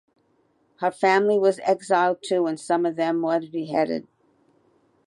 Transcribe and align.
Her 0.77 0.89
family 0.89 1.37
was 1.37 1.59
exiled 1.59 2.23
too 2.23 2.47
and 2.47 2.59
some 2.59 2.87
of 2.87 2.95
them 2.95 3.21
was 3.21 3.45
beheaded. 3.45 4.07